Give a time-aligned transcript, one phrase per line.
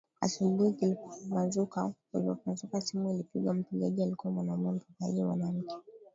[0.21, 5.75] Asubuhi kulipopambazuka simu ilipigwa mpigaji alikuwa mwanaume mpokeaji mwanamke